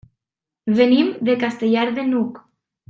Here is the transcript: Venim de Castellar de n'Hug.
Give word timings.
Venim 0.79 1.11
de 1.29 1.37
Castellar 1.45 1.87
de 2.01 2.11
n'Hug. 2.11 2.45